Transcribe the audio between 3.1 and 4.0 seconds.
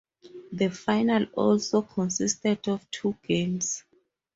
games.